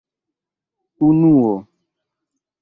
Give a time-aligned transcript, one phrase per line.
[1.07, 1.53] unuo